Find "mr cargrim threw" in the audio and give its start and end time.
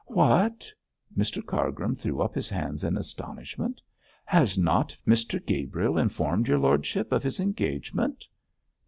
1.15-2.23